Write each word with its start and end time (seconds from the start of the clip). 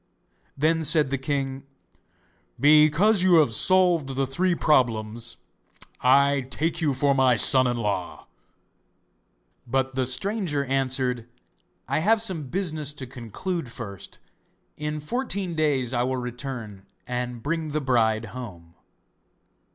Then 0.57 0.83
said 0.83 1.11
the 1.11 1.17
king: 1.19 1.61
'Because 2.59 3.21
you 3.21 3.35
have 3.35 3.53
solved 3.53 4.15
the 4.15 4.25
three 4.25 4.55
problems 4.55 5.37
I 6.01 6.47
take 6.49 6.81
you 6.81 6.95
for 6.95 7.13
my 7.13 7.35
son 7.35 7.67
in 7.67 7.77
law.' 7.77 8.25
But 9.67 9.93
the 9.93 10.07
stranger 10.07 10.65
answered: 10.65 11.27
'I 11.87 11.99
have 11.99 12.19
some 12.19 12.47
business 12.47 12.93
to 12.93 13.05
conclude 13.05 13.69
first; 13.71 14.17
in 14.75 14.99
fourteen 14.99 15.53
days 15.53 15.93
I 15.93 16.01
will 16.01 16.17
return 16.17 16.87
and 17.07 17.43
bring 17.43 17.67
the 17.69 17.79
bride 17.79 18.25
home. 18.33 18.73